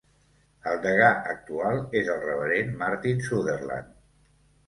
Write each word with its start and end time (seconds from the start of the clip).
El 0.69 0.79
degà 0.85 1.09
actual 1.33 1.77
és 2.01 2.09
el 2.15 2.17
reverend 2.23 2.73
Martin 2.81 3.21
Sutherland. 3.27 3.93